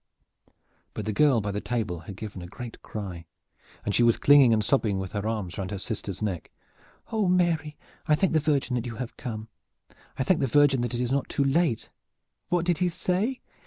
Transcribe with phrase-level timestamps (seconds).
[0.95, 3.27] But the girl by the table had given a great cry,
[3.85, 6.49] and she was clinging and sobbing with her arms round her sister's neck.
[7.11, 7.77] "Oh, Mary,
[8.07, 9.47] I thank the Virgin that you have come!
[10.17, 11.91] I thank the Virgin that it is not too late!
[12.49, 13.41] What did he say?